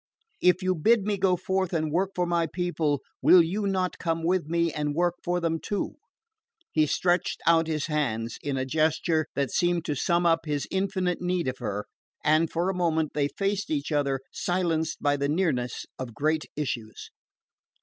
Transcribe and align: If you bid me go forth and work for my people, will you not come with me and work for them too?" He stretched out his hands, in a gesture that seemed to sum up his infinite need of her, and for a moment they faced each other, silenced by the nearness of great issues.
If 0.41 0.63
you 0.63 0.73
bid 0.73 1.03
me 1.03 1.15
go 1.15 1.35
forth 1.35 1.73
and 1.73 1.91
work 1.91 2.13
for 2.15 2.25
my 2.25 2.47
people, 2.47 3.01
will 3.21 3.43
you 3.43 3.67
not 3.67 3.99
come 3.99 4.23
with 4.23 4.47
me 4.47 4.73
and 4.73 4.95
work 4.95 5.13
for 5.23 5.39
them 5.39 5.59
too?" 5.59 5.97
He 6.71 6.87
stretched 6.87 7.39
out 7.45 7.67
his 7.67 7.85
hands, 7.85 8.39
in 8.41 8.57
a 8.57 8.65
gesture 8.65 9.27
that 9.35 9.51
seemed 9.51 9.85
to 9.85 9.93
sum 9.95 10.25
up 10.25 10.47
his 10.47 10.67
infinite 10.71 11.21
need 11.21 11.47
of 11.47 11.59
her, 11.59 11.85
and 12.23 12.49
for 12.49 12.67
a 12.67 12.75
moment 12.75 13.11
they 13.13 13.27
faced 13.27 13.69
each 13.69 13.91
other, 13.91 14.21
silenced 14.31 15.03
by 15.03 15.17
the 15.17 15.29
nearness 15.29 15.85
of 15.99 16.15
great 16.15 16.45
issues. 16.55 17.11